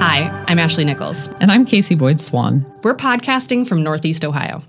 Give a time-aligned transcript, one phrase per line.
[0.00, 1.28] Hi, I'm Ashley Nichols.
[1.40, 2.64] And I'm Casey Boyd Swan.
[2.82, 4.62] We're podcasting from Northeast Ohio.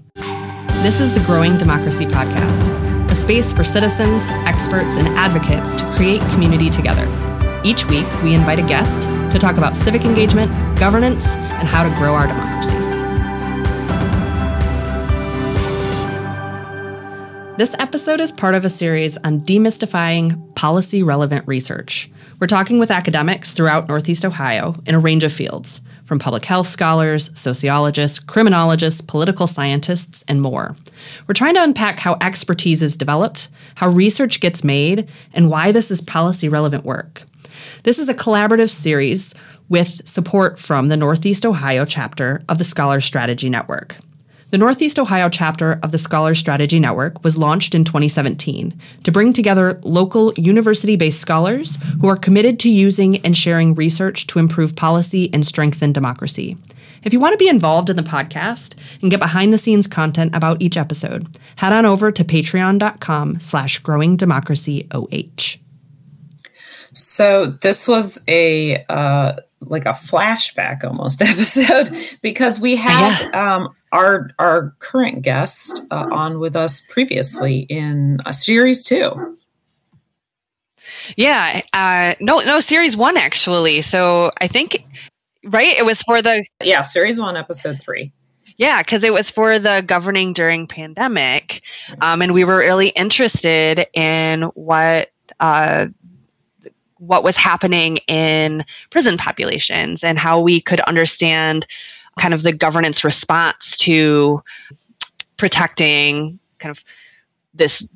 [0.84, 6.20] This is the Growing Democracy Podcast, a space for citizens, experts, and advocates to create
[6.33, 7.08] community together.
[7.63, 11.96] Each week, we invite a guest to talk about civic engagement, governance, and how to
[11.96, 12.81] grow our democracy.
[17.62, 22.10] This episode is part of a series on demystifying policy relevant research.
[22.40, 26.66] We're talking with academics throughout Northeast Ohio in a range of fields, from public health
[26.66, 30.76] scholars, sociologists, criminologists, political scientists, and more.
[31.28, 35.91] We're trying to unpack how expertise is developed, how research gets made, and why this
[35.91, 37.22] is policy relevant work.
[37.84, 39.36] This is a collaborative series
[39.70, 43.98] with support from the Northeast Ohio chapter of the Scholar Strategy Network.
[44.52, 49.32] The Northeast Ohio chapter of the Scholar Strategy Network was launched in 2017 to bring
[49.32, 54.76] together local university based scholars who are committed to using and sharing research to improve
[54.76, 56.57] policy and strengthen democracy.
[57.05, 60.35] If you want to be involved in the podcast and get behind the scenes content
[60.35, 65.59] about each episode, head on over to patreon.com slash growing democracy OH.
[66.91, 73.55] So this was a uh, like a flashback almost episode because we had yeah.
[73.55, 79.35] um, our our current guest uh, on with us previously in a series two.
[81.15, 83.81] Yeah, uh, no, no, series one actually.
[83.81, 84.85] So I think
[85.45, 88.11] right, it was for the yeah series one, episode three.
[88.57, 91.63] Yeah, because it was for the governing during pandemic,
[92.01, 95.87] um, and we were really interested in what uh,
[97.02, 101.66] what was happening in prison populations and how we could understand
[102.19, 104.41] kind of the governance response to
[105.38, 106.83] protecting kind of
[107.55, 107.88] this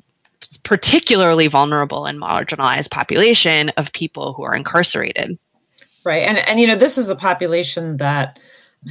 [0.64, 5.38] particularly vulnerable and marginalized population of people who are incarcerated.
[6.04, 6.24] Right.
[6.24, 8.40] And and you know, this is a population that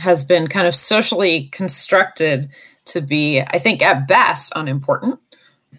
[0.01, 2.49] has been kind of socially constructed
[2.87, 5.19] to be, I think, at best unimportant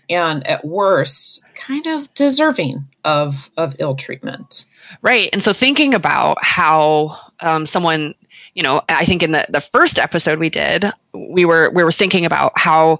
[0.09, 4.65] and at worst kind of deserving of of ill treatment.
[5.01, 5.29] Right.
[5.33, 8.13] And so thinking about how um, someone
[8.53, 11.91] you know i think in the, the first episode we did we were we were
[11.91, 12.99] thinking about how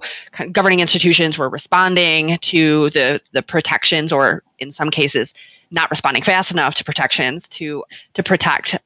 [0.52, 5.32] governing institutions were responding to the the protections or in some cases
[5.70, 8.78] not responding fast enough to protections to to protect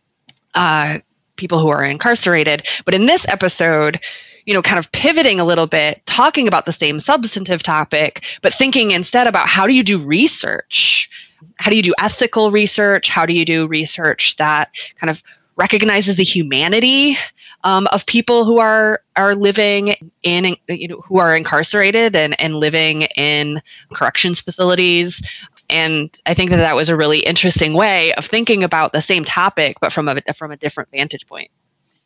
[0.55, 0.99] uh,
[1.37, 2.67] people who are incarcerated.
[2.85, 4.01] But in this episode
[4.51, 8.53] you know, kind of pivoting a little bit, talking about the same substantive topic, but
[8.53, 11.09] thinking instead about how do you do research?
[11.61, 13.09] How do you do ethical research?
[13.09, 15.23] How do you do research that kind of
[15.55, 17.15] recognizes the humanity
[17.63, 19.95] um, of people who are are living
[20.25, 23.63] in you know who are incarcerated and and living in
[23.93, 25.23] corrections facilities
[25.69, 29.25] and I think that that was a really interesting way of thinking about the same
[29.25, 31.53] topic but from a from a different vantage point.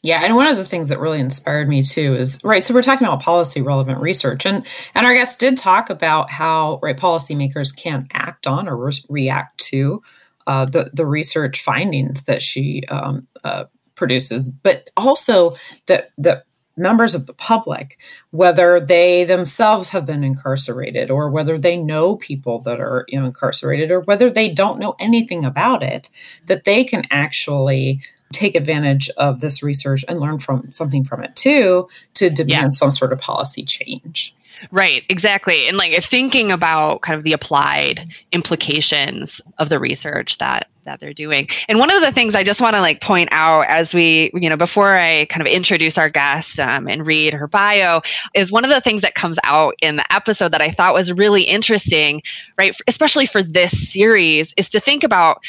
[0.04, 2.62] Yeah, and one of the things that really inspired me too is right.
[2.62, 6.78] So we're talking about policy relevant research, and and our guest did talk about how
[6.82, 10.02] right policymakers can't act on or re- react to
[10.46, 13.64] uh, the the research findings that she um, uh,
[13.94, 15.52] produces, but also
[15.86, 16.44] that that
[16.76, 17.96] members of the public,
[18.30, 23.24] whether they themselves have been incarcerated or whether they know people that are you know,
[23.26, 26.10] incarcerated or whether they don't know anything about it,
[26.46, 28.02] that they can actually
[28.34, 32.70] take advantage of this research and learn from something from it too to demand yeah.
[32.70, 34.34] some sort of policy change.
[34.70, 35.68] Right, exactly.
[35.68, 41.14] And like thinking about kind of the applied implications of the research that that they're
[41.14, 41.48] doing.
[41.66, 44.50] And one of the things I just want to like point out as we, you
[44.50, 48.02] know, before I kind of introduce our guest um, and read her bio,
[48.34, 51.10] is one of the things that comes out in the episode that I thought was
[51.10, 52.20] really interesting,
[52.58, 52.76] right?
[52.86, 55.42] Especially for this series, is to think about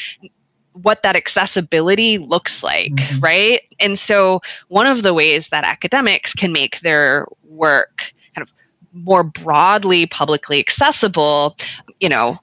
[0.82, 3.20] what that accessibility looks like, mm-hmm.
[3.20, 3.60] right?
[3.80, 8.52] And so, one of the ways that academics can make their work kind of
[8.92, 11.56] more broadly publicly accessible,
[12.00, 12.38] you know,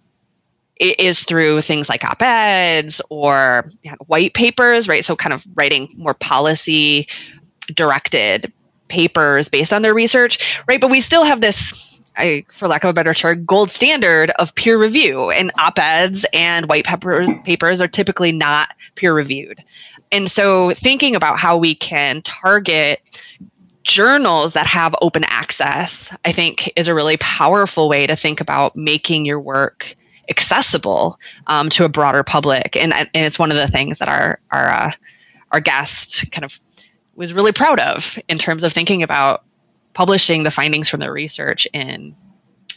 [0.79, 3.65] is through things like op eds or
[4.07, 5.05] white papers, right?
[5.05, 7.07] So, kind of writing more policy
[7.73, 8.51] directed
[8.87, 10.81] papers based on their research, right?
[10.81, 14.53] But we still have this I, for lack of a better term, gold standard of
[14.55, 15.31] peer review.
[15.31, 19.63] And op eds and white papers, papers are typically not peer reviewed.
[20.11, 23.01] And so, thinking about how we can target
[23.83, 28.75] journals that have open access, I think, is a really powerful way to think about
[28.75, 29.95] making your work
[30.29, 32.77] accessible um, to a broader public.
[32.77, 34.91] And, and it's one of the things that our our uh,
[35.51, 36.59] our guest kind of
[37.15, 39.43] was really proud of in terms of thinking about
[39.93, 42.15] publishing the findings from the research in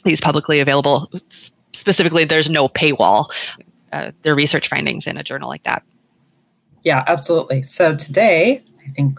[0.05, 1.09] these publicly available
[1.73, 3.31] specifically there's no paywall
[3.93, 5.83] uh, their research findings in a journal like that
[6.87, 7.65] Yeah, absolutely.
[7.65, 9.19] So today, I think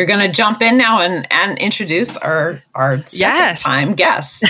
[0.00, 3.62] you're going to jump in now and, and introduce our our second yes.
[3.62, 4.46] time guest.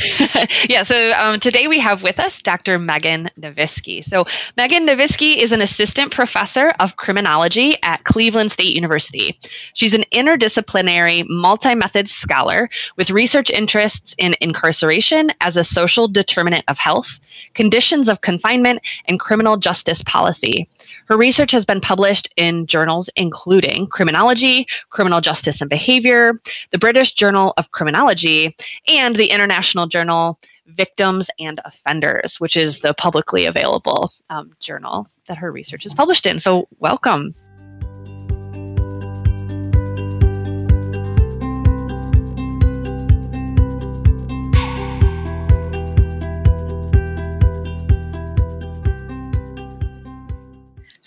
[0.70, 0.84] yeah.
[0.84, 2.78] So um, today we have with us Dr.
[2.78, 4.04] Meghan Novisky.
[4.04, 4.22] So
[4.56, 9.36] Meghan Novisky is an assistant professor of criminology at Cleveland State University.
[9.74, 16.78] She's an interdisciplinary, multi-method scholar with research interests in incarceration as a social determinant of
[16.78, 17.18] health,
[17.54, 20.68] conditions of confinement, and criminal justice policy.
[21.06, 26.34] Her research has been published in journals including Criminology, Criminal Justice and Behavior,
[26.70, 28.54] the British Journal of Criminology,
[28.88, 35.38] and the International Journal Victims and Offenders, which is the publicly available um, journal that
[35.38, 36.38] her research is published in.
[36.38, 37.30] So, welcome.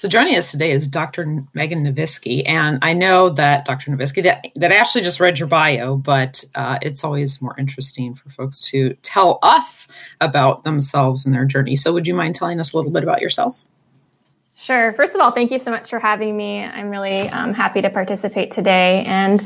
[0.03, 1.23] So joining us today is Dr.
[1.55, 3.89] Meghan Novisky, and I know that Dr.
[3.89, 8.29] Novisky that that actually just read your bio, but uh, it's always more interesting for
[8.29, 9.87] folks to tell us
[10.19, 11.77] about themselves and their journey.
[11.77, 13.63] So would you mind telling us a little bit about yourself?
[14.55, 14.91] Sure.
[14.91, 16.65] First of all, thank you so much for having me.
[16.65, 19.41] I'm really um, happy to participate today, and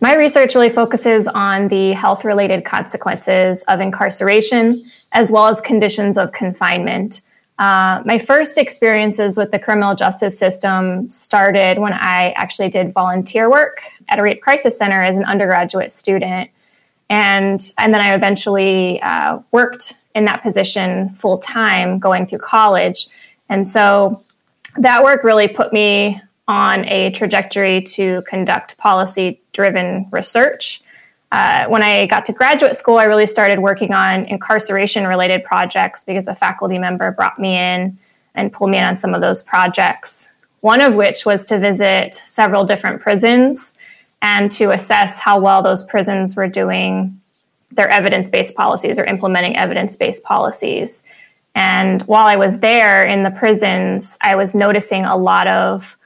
[0.00, 4.82] my research really focuses on the health-related consequences of incarceration
[5.12, 7.20] as well as conditions of confinement.
[7.60, 13.50] Uh, my first experiences with the criminal justice system started when I actually did volunteer
[13.50, 16.48] work at a rape crisis center as an undergraduate student.
[17.10, 23.08] And, and then I eventually uh, worked in that position full time going through college.
[23.50, 24.24] And so
[24.78, 26.18] that work really put me
[26.48, 30.80] on a trajectory to conduct policy driven research.
[31.32, 36.04] Uh, when I got to graduate school, I really started working on incarceration related projects
[36.04, 37.96] because a faculty member brought me in
[38.34, 40.32] and pulled me in on some of those projects.
[40.60, 43.78] One of which was to visit several different prisons
[44.22, 47.20] and to assess how well those prisons were doing
[47.72, 51.04] their evidence based policies or implementing evidence based policies.
[51.54, 55.96] And while I was there in the prisons, I was noticing a lot of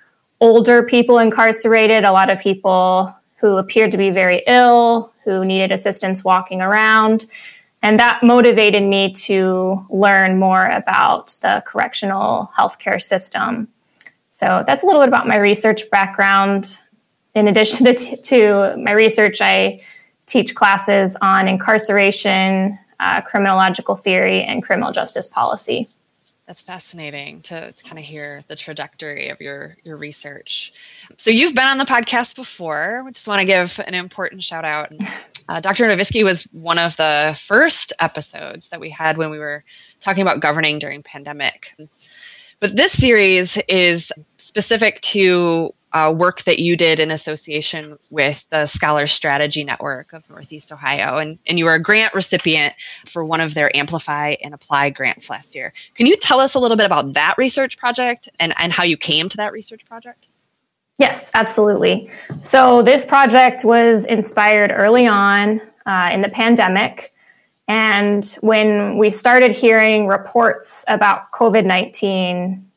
[0.40, 5.72] older people incarcerated, a lot of people who appeared to be very ill, who needed
[5.72, 7.26] assistance walking around.
[7.82, 13.68] And that motivated me to learn more about the correctional healthcare system.
[14.30, 16.78] So that's a little bit about my research background.
[17.34, 19.82] In addition to, t- to my research, I
[20.26, 25.88] teach classes on incarceration, uh, criminological theory, and criminal justice policy.
[26.46, 30.72] That's fascinating to, to kind of hear the trajectory of your your research.
[31.16, 33.02] So you've been on the podcast before.
[33.04, 34.92] We just want to give an important shout out.
[35.46, 35.84] Uh, Dr.
[35.84, 39.62] Novisky was one of the first episodes that we had when we were
[40.00, 41.76] talking about governing during pandemic.
[42.60, 48.66] But this series is specific to uh, work that you did in association with the
[48.66, 52.74] Scholar Strategy Network of Northeast Ohio, and, and you were a grant recipient
[53.06, 55.72] for one of their Amplify and Apply grants last year.
[55.94, 58.96] Can you tell us a little bit about that research project and, and how you
[58.96, 60.26] came to that research project?
[60.98, 62.10] Yes, absolutely.
[62.42, 67.12] So, this project was inspired early on uh, in the pandemic.
[67.66, 72.70] And when we started hearing reports about COVID 19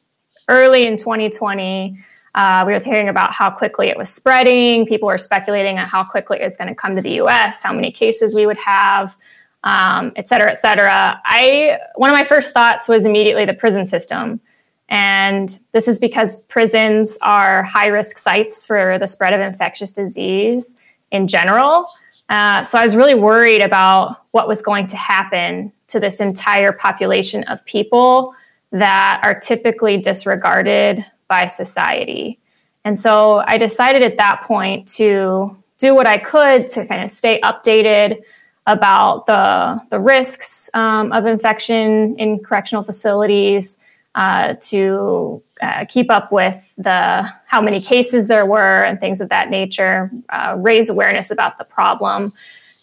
[0.48, 2.00] early in 2020,
[2.38, 4.86] uh, we were hearing about how quickly it was spreading.
[4.86, 7.74] People were speculating on how quickly it was going to come to the U.S., how
[7.74, 9.18] many cases we would have,
[9.64, 11.20] um, et cetera, et cetera.
[11.26, 14.40] I one of my first thoughts was immediately the prison system,
[14.88, 20.76] and this is because prisons are high risk sites for the spread of infectious disease
[21.10, 21.88] in general.
[22.30, 26.72] Uh, so I was really worried about what was going to happen to this entire
[26.72, 28.36] population of people
[28.72, 32.40] that are typically disregarded by society.
[32.86, 37.10] And so I decided at that point to do what I could to kind of
[37.10, 38.18] stay updated
[38.66, 43.80] about the, the risks um, of infection in correctional facilities,
[44.16, 49.30] uh, to uh, keep up with the how many cases there were and things of
[49.30, 52.34] that nature, uh, raise awareness about the problem.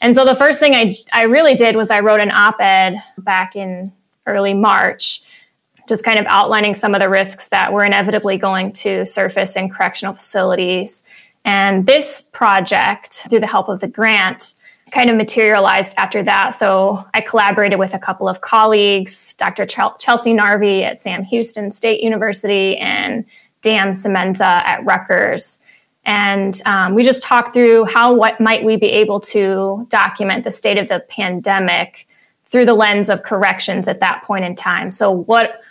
[0.01, 3.01] And so the first thing I, I really did was I wrote an op ed
[3.19, 3.93] back in
[4.27, 5.23] early March
[5.89, 9.69] just kind of outlining some of the risks that were inevitably going to surface in
[9.69, 11.05] correctional facilities.
[11.45, 14.55] And this project, through the help of the grant,
[14.91, 16.55] kind of materialized after that.
[16.55, 19.67] So I collaborated with a couple of colleagues, Dr.
[19.67, 23.25] Chelsea Narvey at Sam Houston State University and
[23.61, 25.59] Dan Semenza at Rutgers.
[26.07, 30.51] And um, we just talked through how what might we be able to document the
[30.51, 32.07] state of the pandemic
[32.45, 34.91] through the lens of corrections at that point in time.
[34.93, 35.63] So what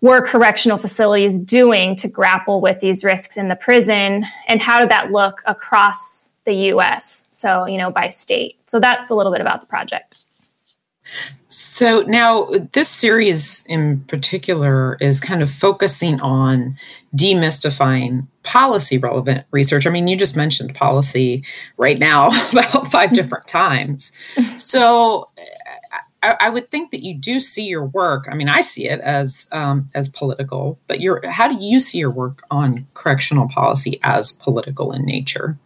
[0.00, 4.90] were correctional facilities doing to grapple with these risks in the prison and how did
[4.90, 9.40] that look across the US so you know by state so that's a little bit
[9.40, 10.18] about the project
[11.48, 16.76] so now this series in particular is kind of focusing on
[17.16, 19.86] demystifying policy relevant research.
[19.86, 21.44] I mean, you just mentioned policy
[21.76, 23.14] right now about five mm-hmm.
[23.14, 24.12] different times.
[24.58, 25.30] So
[26.22, 28.28] I, I, would think that you do see your work.
[28.30, 31.98] I mean, I see it as um, as political, but your how do you see
[31.98, 35.58] your work on correctional policy as political in nature?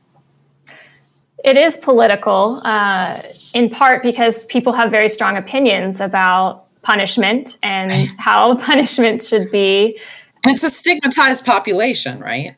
[1.44, 3.20] It is political, uh,
[3.52, 9.98] in part because people have very strong opinions about punishment and how punishment should be.
[10.44, 12.54] It's a stigmatized population, right?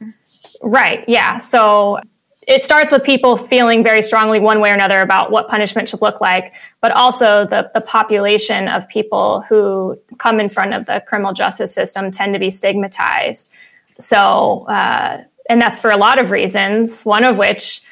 [0.62, 1.38] Right, yeah.
[1.38, 1.98] So
[2.46, 6.02] it starts with people feeling very strongly one way or another about what punishment should
[6.02, 11.02] look like, but also the, the population of people who come in front of the
[11.06, 13.50] criminal justice system tend to be stigmatized.
[13.98, 17.82] So, uh, and that's for a lot of reasons, one of which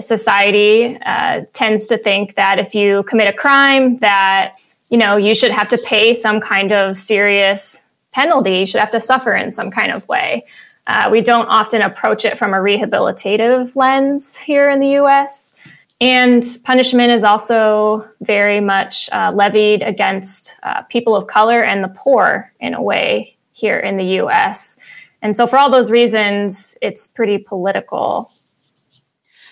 [0.00, 4.56] society uh, tends to think that if you commit a crime that
[4.90, 8.90] you know you should have to pay some kind of serious penalty you should have
[8.90, 10.44] to suffer in some kind of way
[10.86, 15.54] uh, we don't often approach it from a rehabilitative lens here in the us
[16.00, 21.88] and punishment is also very much uh, levied against uh, people of color and the
[21.88, 24.78] poor in a way here in the us
[25.22, 28.30] and so for all those reasons it's pretty political.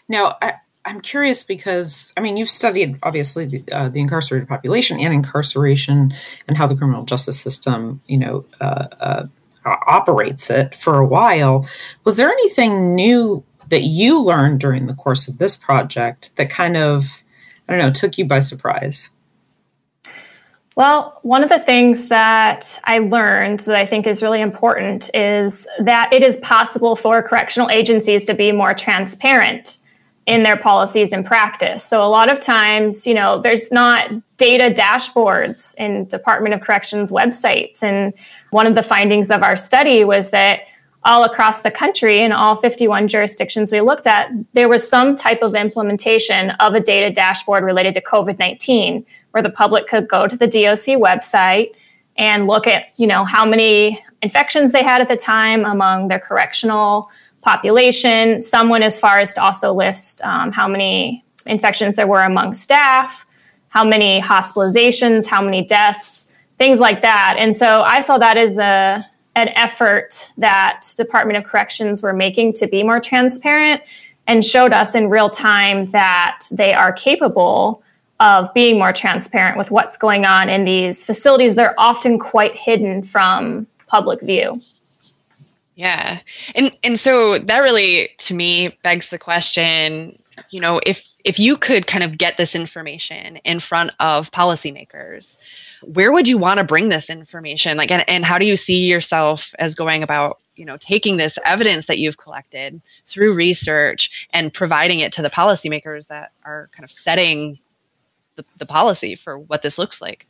[0.08, 5.00] Now, I, am curious because I mean, you've studied obviously the, uh, the, incarcerated population
[5.00, 6.12] and incarceration
[6.46, 9.26] and how the criminal justice system, you know, uh, uh,
[9.64, 11.68] operates it for a while.
[12.04, 16.76] Was there anything new that you learned during the course of this project that kind
[16.76, 17.22] of,
[17.68, 19.10] I don't know, took you by surprise?
[20.76, 25.66] Well, one of the things that I learned that I think is really important is
[25.78, 29.78] that it is possible for correctional agencies to be more transparent
[30.26, 31.84] in their policies and practice.
[31.84, 37.12] So a lot of times, you know, there's not data dashboards in Department of Corrections
[37.12, 37.82] websites.
[37.82, 38.14] And
[38.50, 40.60] one of the findings of our study was that
[41.04, 45.42] all across the country in all 51 jurisdictions we looked at, there was some type
[45.42, 50.36] of implementation of a data dashboard related to COVID-19 where the public could go to
[50.36, 51.72] the DOC website
[52.16, 56.20] and look at, you know, how many infections they had at the time among their
[56.20, 57.10] correctional
[57.44, 58.40] population.
[58.40, 62.54] Some went as far as to also list um, how many infections there were among
[62.54, 63.26] staff,
[63.68, 66.26] how many hospitalizations, how many deaths,
[66.58, 67.36] things like that.
[67.38, 69.04] And so I saw that as a
[69.36, 73.82] an effort that Department of Corrections were making to be more transparent
[74.28, 77.82] and showed us in real time that they are capable
[78.20, 81.56] of being more transparent with what's going on in these facilities.
[81.56, 84.62] They're often quite hidden from public view.
[85.76, 86.18] Yeah.
[86.54, 90.16] And and so that really to me begs the question,
[90.50, 95.36] you know, if if you could kind of get this information in front of policymakers,
[95.82, 97.76] where would you want to bring this information?
[97.76, 101.38] Like and, and how do you see yourself as going about, you know, taking this
[101.44, 106.84] evidence that you've collected through research and providing it to the policymakers that are kind
[106.84, 107.58] of setting
[108.36, 110.26] the, the policy for what this looks like?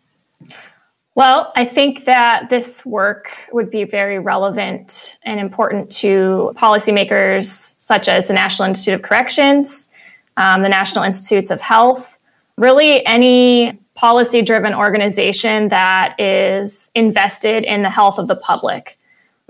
[1.17, 8.09] Well, I think that this work would be very relevant and important to policymakers such
[8.09, 9.91] as the National Institute of Corrections,
[10.37, 12.19] um, the National Institutes of Health,
[12.57, 18.99] really any policy driven organization that is invested in the health of the public.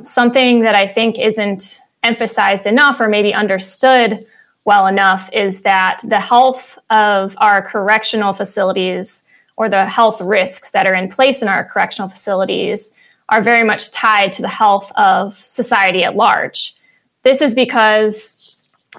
[0.03, 4.27] Something that I think isn't emphasized enough or maybe understood
[4.67, 9.25] well enough is that the health of our correctional facilities
[9.57, 12.93] or the health risks that are in place in our correctional facilities
[13.29, 16.75] are very much tied to the health of society at large.
[17.23, 18.57] This is because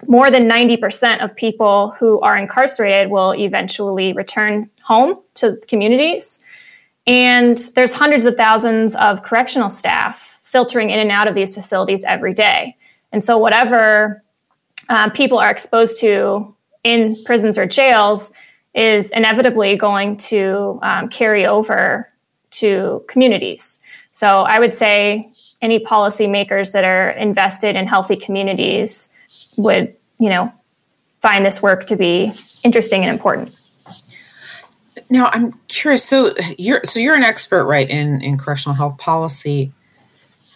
[0.08, 6.40] more than 90% of people who are incarcerated will eventually return home to communities.
[7.08, 12.04] And there's hundreds of thousands of correctional staff filtering in and out of these facilities
[12.06, 12.76] every day.
[13.12, 14.24] And so, whatever
[14.90, 18.32] uh, people are exposed to in prisons or jails
[18.75, 22.08] is inevitably going to um, carry over
[22.51, 23.79] to communities.
[24.12, 29.10] So I would say any policymakers that are invested in healthy communities
[29.58, 30.53] would, you know,
[31.22, 32.32] find this work to be
[32.63, 33.55] interesting and important.
[35.10, 36.03] Now I'm curious.
[36.03, 39.72] So you're so you're an expert, right, in in correctional health policy.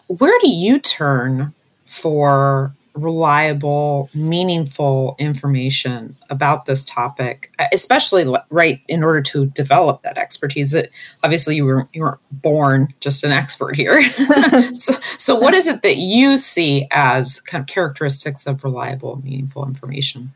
[0.08, 1.54] Where do you turn
[1.86, 10.72] for reliable, meaningful information about this topic, especially right in order to develop that expertise.
[10.72, 10.90] That
[11.24, 14.02] obviously you were you weren't born just an expert here.
[14.74, 19.66] so, so what is it that you see as kind of characteristics of reliable, meaningful
[19.66, 20.34] information?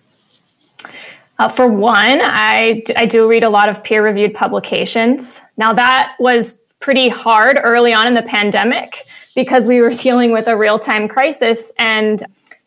[1.40, 5.40] Uh, for one, I, I do read a lot of peer reviewed publications.
[5.58, 9.06] Now, that was pretty hard early on in the pandemic
[9.36, 11.72] because we were dealing with a real time crisis.
[11.80, 12.24] And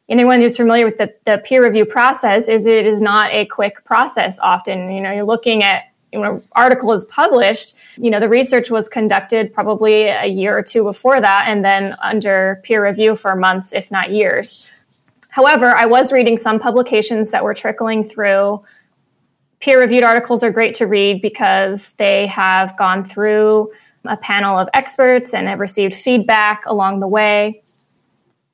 [0.08, 3.84] anyone who's familiar with the, the peer review process is it is not a quick
[3.84, 4.90] process often.
[4.90, 8.88] You know, you're looking at when an article is published, you know, the research was
[8.88, 13.72] conducted probably a year or two before that, and then under peer review for months,
[13.72, 14.70] if not years.
[15.30, 18.64] However, I was reading some publications that were trickling through.
[19.60, 23.70] Peer reviewed articles are great to read because they have gone through
[24.06, 27.62] a panel of experts and have received feedback along the way.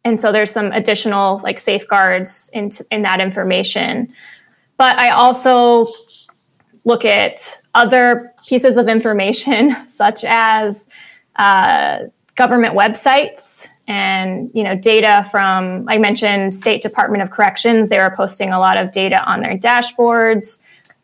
[0.04, 4.12] And so there's some additional like safeguards in, in that information.
[4.76, 5.88] But I also
[6.84, 10.88] look at other pieces of information, such as
[11.36, 12.04] uh,
[12.34, 18.12] government websites and you know data from i mentioned state department of corrections they were
[18.16, 20.60] posting a lot of data on their dashboards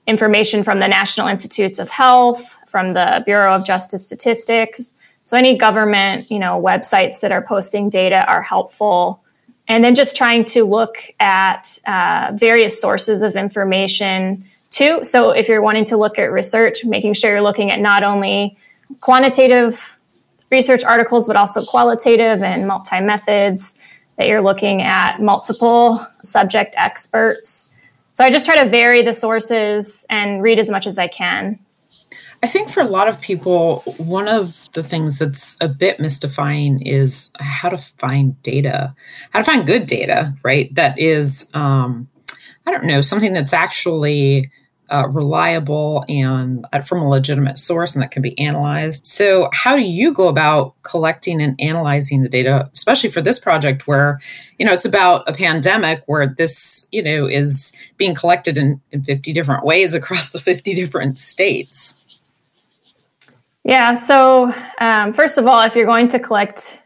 [0.07, 4.95] information from the national institutes of health from the bureau of justice statistics
[5.29, 9.23] so any government you know websites that are posting data are helpful
[9.69, 15.49] and then just trying to look at uh, various sources of information too so if
[15.49, 18.57] you're wanting to look at research making sure you're looking at not only
[19.01, 19.99] quantitative
[20.51, 23.79] research articles, but also qualitative and multi methods,
[24.17, 27.71] that you're looking at multiple subject experts.
[28.15, 31.59] So I just try to vary the sources and read as much as I can.
[32.43, 36.81] I think for a lot of people, one of the things that's a bit mystifying
[36.83, 38.95] is how to find data,
[39.33, 40.73] how to find good data, right?
[40.75, 42.09] That is, um,
[42.65, 44.53] I don't know, something that's actually
[44.91, 49.05] uh, reliable and uh, from a legitimate source and that can be analyzed.
[49.05, 53.87] So, how do you go about collecting and analyzing the data, especially for this project
[53.87, 54.19] where,
[54.59, 59.03] you know, it's about a pandemic where this, you know, is being collected in, in
[59.03, 61.97] 50 different ways across the 50 different states?
[63.69, 63.97] Yeah.
[63.97, 66.83] So, um, first of all, if you're going to collect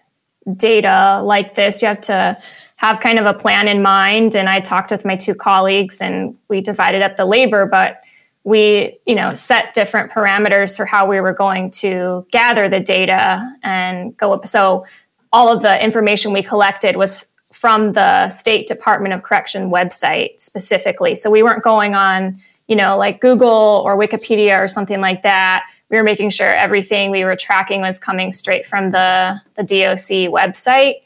[0.56, 2.36] data like this, you have to
[2.74, 4.34] have kind of a plan in mind.
[4.34, 8.00] And I talked with my two colleagues and we divided up the labor, but
[8.42, 13.48] we, you know, set different parameters for how we were going to gather the data
[13.62, 14.48] and go up.
[14.48, 14.84] So
[15.32, 21.14] all of the information we collected was from the State Department of Correction website specifically.
[21.14, 25.64] So we weren't going on, you know, like Google or Wikipedia or something like that.
[25.92, 30.32] We were making sure everything we were tracking was coming straight from the, the DOC
[30.32, 31.02] website.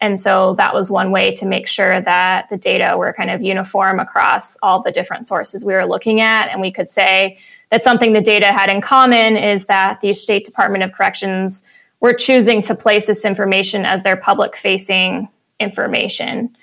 [0.00, 3.42] And so that was one way to make sure that the data were kind of
[3.42, 6.48] uniform across all the different sources we were looking at.
[6.48, 7.38] And we could say
[7.70, 11.62] that something the data had in common is that the State Department of Corrections
[12.00, 15.28] were choosing to place this information as their public facing
[15.60, 16.56] information.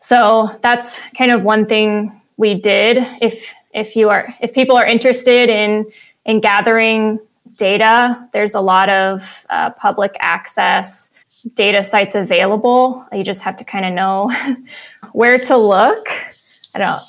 [0.00, 2.98] So that's kind of one thing we did.
[3.20, 5.86] If if you are if people are interested in
[6.24, 7.18] in gathering
[7.56, 11.10] data, there's a lot of uh, public access
[11.54, 13.06] data sites available.
[13.12, 14.30] You just have to kind of know
[15.12, 16.06] where to look.
[16.74, 17.02] I don't.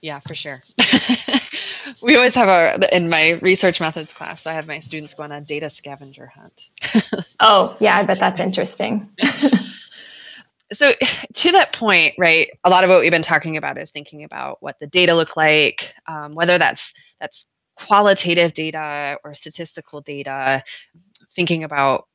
[0.00, 0.62] Yeah, for sure.
[2.02, 4.42] we always have a in my research methods class.
[4.42, 6.70] So I have my students go on a data scavenger hunt.
[7.40, 9.10] oh, yeah, I bet that's interesting.
[10.72, 10.92] so
[11.34, 12.48] to that point, right?
[12.64, 15.36] A lot of what we've been talking about is thinking about what the data look
[15.36, 17.46] like, um, whether that's that's
[17.86, 20.62] qualitative data or statistical data.
[21.34, 22.06] Thinking about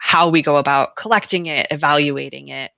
[0.00, 2.70] how we go about collecting it, evaluating it,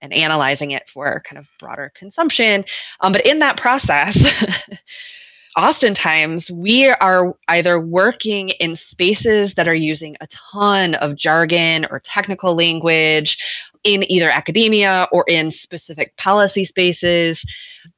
[0.00, 2.64] and analyzing it for kind of broader consumption.
[3.00, 4.44] Um, but in that process,
[5.56, 12.00] oftentimes we are either working in spaces that are using a ton of jargon or
[12.00, 13.38] technical language
[13.84, 17.44] in either academia or in specific policy spaces.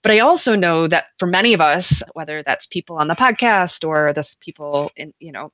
[0.03, 3.87] But I also know that for many of us, whether that's people on the podcast
[3.87, 5.51] or this people in, you know,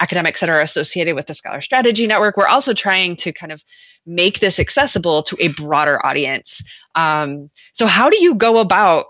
[0.00, 2.36] academics that are associated with the Scholar Strategy Network.
[2.36, 3.64] We're also trying to kind of
[4.04, 6.62] make this accessible to a broader audience.
[6.94, 9.06] Um, so, how do you go about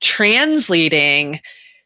[0.00, 1.40] translating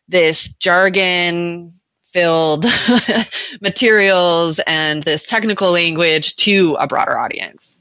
[0.09, 1.73] this jargon
[2.03, 2.67] filled
[3.61, 7.81] materials and this technical language to a broader audience?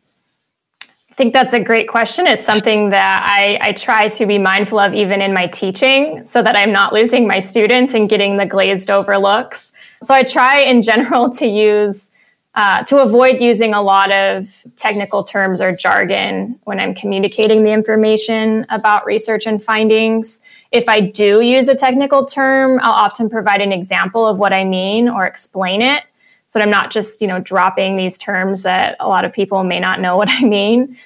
[0.84, 2.26] I think that's a great question.
[2.26, 6.42] It's something that I, I, try to be mindful of even in my teaching so
[6.42, 9.74] that I'm not losing my students and getting the glazed over looks.
[10.04, 12.11] So I try in general to use
[12.56, 17.72] uh, to avoid using a lot of technical terms or jargon when I'm communicating the
[17.72, 20.42] information about research and findings.
[20.72, 24.66] If I do use a technical term, I'll often provide an example of what I
[24.66, 26.04] mean or explain it
[26.48, 29.64] so that I'm not just, you know, dropping these terms that a lot of people
[29.64, 30.98] may not know what I mean.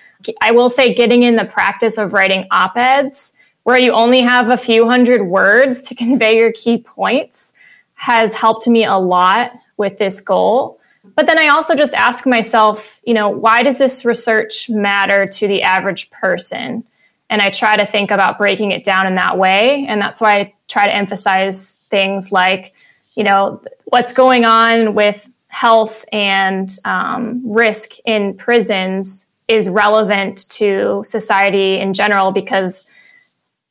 [0.42, 4.58] I will say getting in the practice of writing op-eds where you only have a
[4.58, 7.54] few hundred words to convey your key points
[7.94, 10.80] has helped me a lot with this goal.
[11.16, 15.48] But then I also just ask myself, you know, why does this research matter to
[15.48, 16.84] the average person?
[17.30, 19.86] And I try to think about breaking it down in that way.
[19.88, 22.74] And that's why I try to emphasize things like,
[23.16, 31.04] you know, what's going on with health and um, risk in prisons is relevant to
[31.06, 32.86] society in general because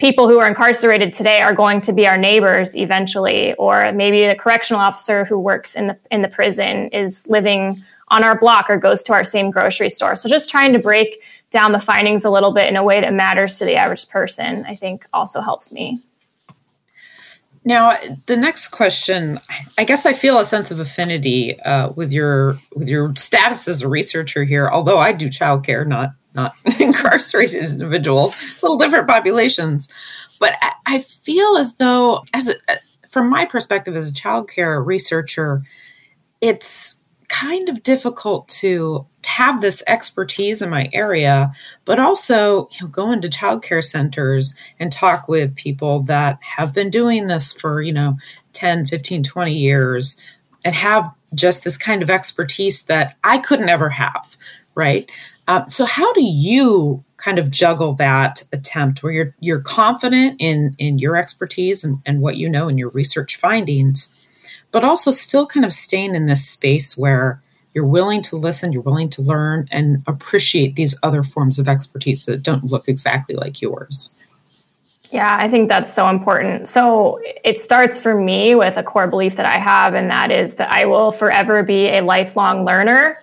[0.04, 4.34] people who are incarcerated today are going to be our neighbors eventually or maybe the
[4.34, 8.76] correctional officer who works in the in the prison is living on our block or
[8.76, 10.14] goes to our same grocery store.
[10.14, 13.14] So just trying to break down the findings a little bit in a way that
[13.14, 16.02] matters to the average person i think also helps me.
[17.64, 19.40] Now the next question
[19.78, 23.80] i guess i feel a sense of affinity uh, with your with your status as
[23.80, 29.88] a researcher here although i do childcare not not incarcerated individuals, little different populations.
[30.40, 32.76] But I, I feel as though, as a, uh,
[33.10, 35.62] from my perspective as a child care researcher,
[36.40, 36.96] it's
[37.28, 41.52] kind of difficult to have this expertise in my area,
[41.84, 46.90] but also you know, go into childcare centers and talk with people that have been
[46.90, 48.16] doing this for, you know,
[48.52, 50.16] 10, 15, 20 years
[50.64, 54.36] and have just this kind of expertise that I couldn't ever have,
[54.74, 55.10] right?
[55.46, 60.74] Uh, so how do you kind of juggle that attempt where you're you're confident in
[60.78, 64.14] in your expertise and, and what you know and your research findings,
[64.72, 67.42] but also still kind of staying in this space where
[67.74, 72.24] you're willing to listen, you're willing to learn and appreciate these other forms of expertise
[72.26, 74.14] that don't look exactly like yours.
[75.11, 76.68] Yeah, I think that's so important.
[76.68, 80.54] So it starts for me with a core belief that I have, and that is
[80.54, 83.18] that I will forever be a lifelong learner.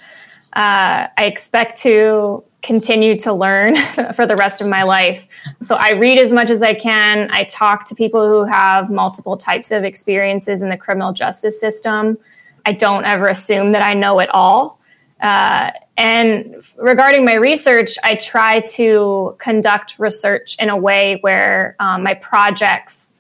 [0.54, 3.76] Uh, I expect to continue to learn
[4.16, 5.28] for the rest of my life.
[5.62, 7.30] So I read as much as I can.
[7.32, 12.18] I talk to people who have multiple types of experiences in the criminal justice system.
[12.66, 14.80] I don't ever assume that I know it all.
[15.22, 22.04] Uh, and regarding my research, I try to conduct research in a way where um,
[22.04, 23.14] my projects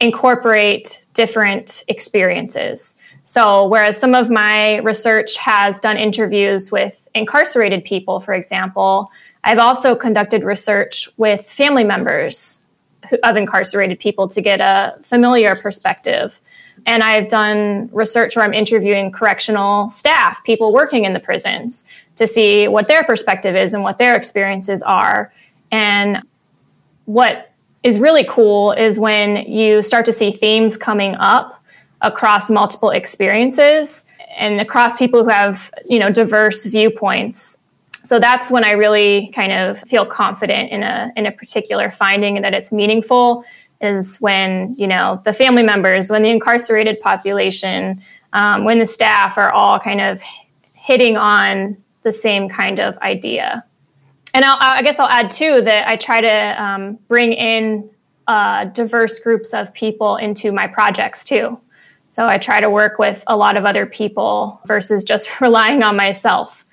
[0.00, 2.96] incorporate different experiences.
[3.28, 9.10] So, whereas some of my research has done interviews with incarcerated people, for example,
[9.44, 12.60] I've also conducted research with family members
[13.22, 16.40] of incarcerated people to get a familiar perspective.
[16.86, 21.84] And I've done research where I'm interviewing correctional staff, people working in the prisons,
[22.16, 25.30] to see what their perspective is and what their experiences are.
[25.70, 26.22] And
[27.04, 31.57] what is really cool is when you start to see themes coming up
[32.02, 34.06] across multiple experiences
[34.36, 37.58] and across people who have you know diverse viewpoints.
[38.04, 42.36] So that's when i really kind of feel confident in a in a particular finding
[42.36, 43.44] and that it's meaningful
[43.80, 49.38] is when you know the family members when the incarcerated population um, when the staff
[49.38, 50.22] are all kind of
[50.74, 53.64] hitting on the same kind of idea.
[54.34, 57.90] And I'll, i guess i'll add too that i try to um, bring in
[58.28, 61.58] uh, diverse groups of people into my projects too
[62.10, 65.96] so I try to work with a lot of other people versus just relying on
[65.96, 66.64] myself.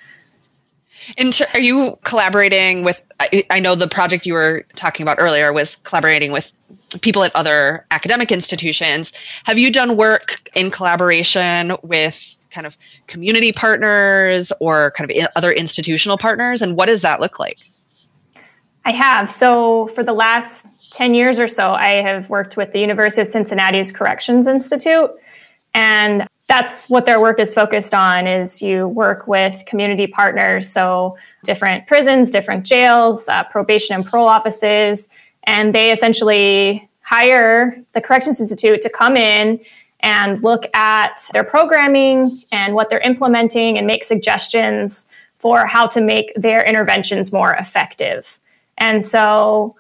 [1.17, 3.04] And are you collaborating with?
[3.19, 6.52] I, I know the project you were talking about earlier was collaborating with
[7.02, 9.13] people at other academic institutions.
[9.43, 15.52] Have you done work in collaboration with kind of community partners or kind of other
[15.52, 16.62] institutional partners?
[16.62, 17.60] And what does that look like?
[18.86, 19.30] I have.
[19.30, 23.28] So for the last 10 years or so, I have worked with the University of
[23.28, 25.12] Cincinnati's Corrections Institute.
[25.76, 31.18] And that's what their work is focused on is you work with community partners so
[31.44, 35.10] different prisons different jails uh, probation and parole offices.
[35.44, 39.60] And they essentially hire the corrections institute to come in
[40.00, 45.08] and look at their programming and what they're implementing and make suggestions
[45.40, 48.40] for how to make their interventions more effective.
[48.78, 49.76] And so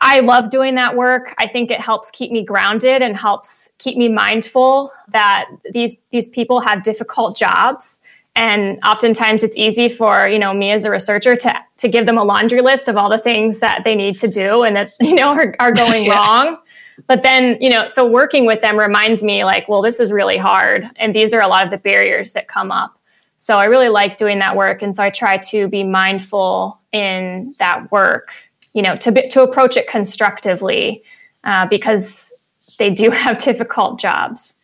[0.00, 1.34] I love doing that work.
[1.38, 6.28] I think it helps keep me grounded and helps keep me mindful that these these
[6.28, 8.00] people have difficult jobs
[8.36, 12.16] and oftentimes it's easy for you know me as a researcher to to give them
[12.16, 15.14] a laundry list of all the things that they need to do and that you
[15.14, 16.14] know are, are going yeah.
[16.14, 16.58] wrong
[17.06, 20.36] but then you know so working with them reminds me like well this is really
[20.36, 22.98] hard and these are a lot of the barriers that come up
[23.38, 24.82] So I really like doing that work.
[24.82, 28.32] And so I try to be mindful in that work,
[28.78, 31.02] you know, to, be, to approach it constructively
[31.42, 32.32] uh, because
[32.78, 34.54] they do have difficult jobs.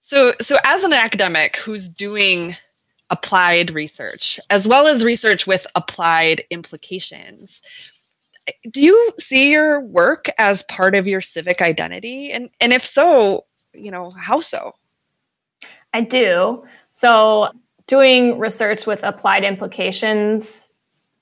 [0.00, 2.56] So, so as an academic who's doing
[3.10, 7.62] applied research as well as research with applied implications,
[8.72, 12.32] do you see your work as part of your civic identity?
[12.32, 14.74] And and if so, you know, how so?
[15.94, 16.64] I do.
[16.92, 17.50] So,
[17.86, 20.67] doing research with applied implications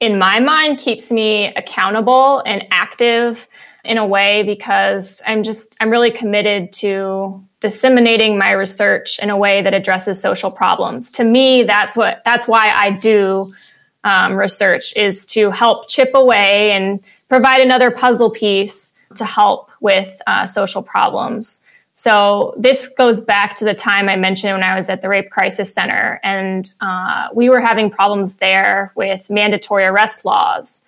[0.00, 3.48] in my mind keeps me accountable and active
[3.84, 9.36] in a way because I'm just I'm really committed to disseminating my research in a
[9.36, 11.10] way that addresses social problems.
[11.12, 13.54] To me, that's what that's why I do
[14.04, 20.20] um, research is to help chip away and provide another puzzle piece to help with
[20.26, 21.60] uh, social problems.
[21.98, 25.30] So this goes back to the time I mentioned when I was at the Rape
[25.30, 30.84] Crisis Center, and uh, we were having problems there with mandatory arrest laws.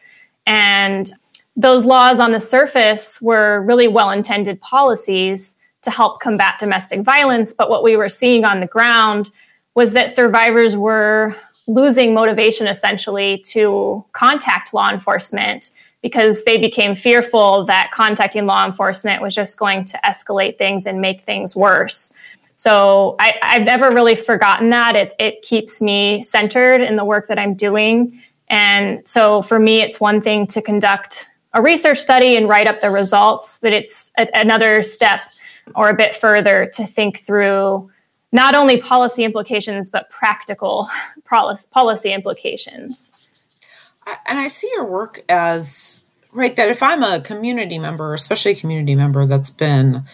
[0.47, 1.11] And
[1.57, 7.55] those laws on the surface were really well intended policies to help combat domestic violence.
[7.55, 9.31] But what we were seeing on the ground
[9.75, 11.35] was that survivors were
[11.66, 15.71] losing motivation essentially to contact law enforcement
[16.03, 21.01] because they became fearful that contacting law enforcement was just going to escalate things and
[21.01, 22.13] make things worse.
[22.57, 24.97] So I, have never really forgotten that.
[24.97, 28.21] It, it keeps me centered in the work that I'm doing.
[28.49, 32.81] And so for me, it's one thing to conduct a research study and write up
[32.81, 35.23] the results, but it's a, another step
[35.75, 37.91] or a bit further to think through
[38.33, 40.89] not only policy implications, but practical
[41.71, 43.13] policy implications
[44.27, 48.57] and I see your work as right that if I'm a community member, especially a
[48.57, 50.05] community member that's been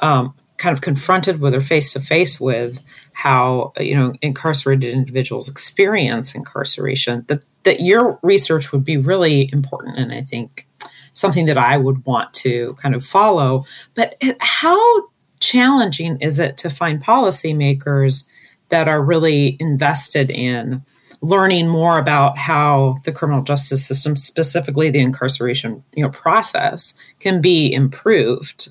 [0.00, 2.80] um, kind of confronted with or face to face with
[3.12, 9.98] how you know incarcerated individuals experience incarceration, that that your research would be really important,
[9.98, 10.66] and I think
[11.12, 13.64] something that I would want to kind of follow.
[13.94, 15.08] But how
[15.40, 18.28] challenging is it to find policymakers
[18.70, 20.82] that are really invested in
[21.24, 27.40] learning more about how the criminal justice system, specifically the incarceration you know, process, can
[27.40, 28.68] be improved.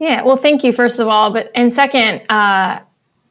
[0.00, 2.80] Yeah, well, thank you first of all, but and second, uh,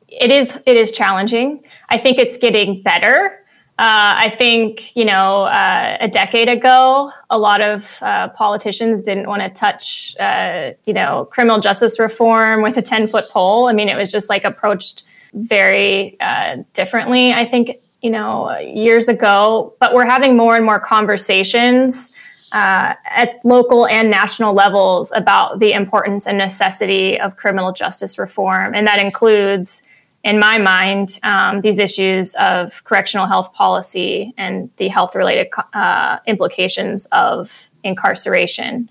[0.08, 1.64] it is it is challenging.
[1.90, 3.38] I think it's getting better.
[3.78, 9.28] Uh, I think you know uh, a decade ago, a lot of uh, politicians didn't
[9.28, 13.68] want to touch uh, you know criminal justice reform with a ten foot pole.
[13.68, 15.04] I mean, it was just like approached
[15.34, 19.76] very uh, differently, I think, you know, years ago.
[19.80, 22.12] But we're having more and more conversations
[22.52, 28.76] uh, at local and national levels about the importance and necessity of criminal justice reform.
[28.76, 29.84] And that includes,
[30.24, 36.18] in my mind, um, these issues of correctional health policy and the health related uh,
[36.28, 38.90] implications of incarceration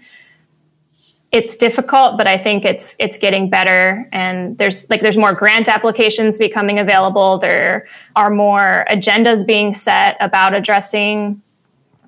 [1.33, 4.09] it's difficult, but I think it's it's getting better.
[4.13, 7.39] And there's like there's more grant applications becoming available.
[7.39, 11.41] There are more agendas being set about addressing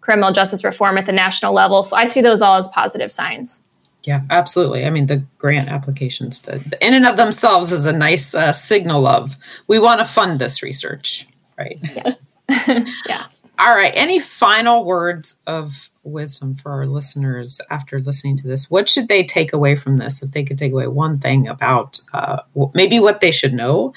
[0.00, 1.82] criminal justice reform at the national level.
[1.84, 3.62] So I see those all as positive signs.
[4.04, 4.84] Yeah, absolutely.
[4.84, 9.06] I mean, the grant applications, to, in and of themselves, is a nice uh, signal
[9.06, 9.36] of
[9.68, 11.78] we want to fund this research, right?
[11.94, 12.14] Yeah.
[13.08, 13.26] yeah.
[13.60, 13.92] All right.
[13.94, 18.70] Any final words of wisdom for our listeners after listening to this?
[18.70, 20.22] What should they take away from this?
[20.22, 22.38] If they could take away one thing about uh,
[22.74, 23.92] maybe what they should know,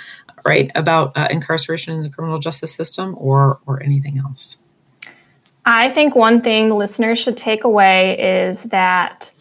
[0.45, 4.57] right, about uh, incarceration in the criminal justice system, or or anything else.
[5.65, 9.31] I think one thing listeners should take away is that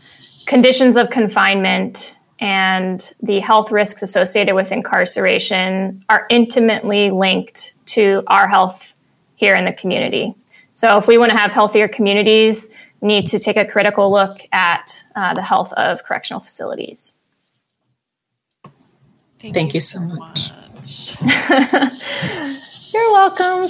[0.46, 8.48] conditions of confinement and the health risks associated with incarceration are intimately linked to our
[8.48, 8.94] health
[9.36, 10.34] here in the community.
[10.74, 12.68] So if we want to have healthier communities,
[13.00, 17.12] we need to take a critical look at uh, the health of correctional facilities.
[19.38, 20.50] Thank, Thank you, you, so much.
[20.74, 21.16] much.
[22.92, 23.68] You're welcome.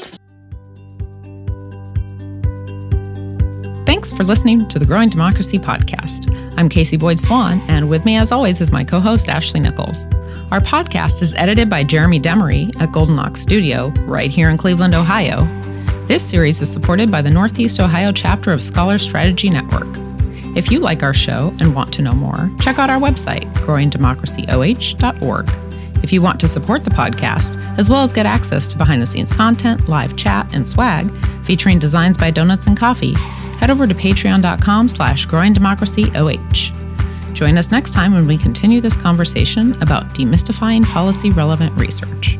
[3.84, 6.32] Thanks for listening to the Growing Democracy podcast.
[6.56, 10.06] I'm Casey Boyd Swan, and with me, as always, is my co host, Ashley Nichols.
[10.50, 14.94] Our podcast is edited by Jeremy Demery at Golden Ox Studio, right here in Cleveland,
[14.94, 15.40] Ohio,
[16.06, 19.88] this series is supported by the Northeast Ohio chapter of Scholar Strategy Network.
[20.56, 26.04] If you like our show and want to know more, check out our website, growingdemocracyoh.org.
[26.04, 29.06] If you want to support the podcast, as well as get access to behind the
[29.06, 31.10] scenes content, live chat, and swag
[31.46, 33.14] featuring designs by Donuts and Coffee,
[33.58, 37.34] head over to patreon.com slash growingdemocracyoh.
[37.34, 42.38] Join us next time when we continue this conversation about demystifying policy relevant research.